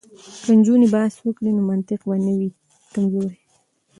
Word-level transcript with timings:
که 0.43 0.51
نجونې 0.57 0.87
بحث 0.95 1.15
وکړي 1.21 1.51
نو 1.57 1.61
منطق 1.69 1.99
به 2.09 2.15
نه 2.25 2.33
وي 2.37 2.49
کمزوری. 2.93 3.39